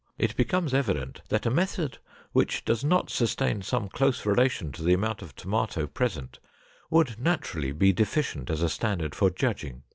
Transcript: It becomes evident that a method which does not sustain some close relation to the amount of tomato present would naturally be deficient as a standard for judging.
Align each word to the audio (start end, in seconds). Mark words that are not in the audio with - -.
It 0.17 0.35
becomes 0.35 0.73
evident 0.73 1.21
that 1.29 1.45
a 1.45 1.51
method 1.51 1.99
which 2.31 2.65
does 2.65 2.83
not 2.83 3.11
sustain 3.11 3.61
some 3.61 3.87
close 3.87 4.25
relation 4.25 4.71
to 4.71 4.81
the 4.81 4.93
amount 4.95 5.21
of 5.21 5.35
tomato 5.35 5.85
present 5.85 6.39
would 6.89 7.19
naturally 7.19 7.71
be 7.71 7.93
deficient 7.93 8.49
as 8.49 8.63
a 8.63 8.67
standard 8.69 9.13
for 9.13 9.29
judging. 9.29 9.83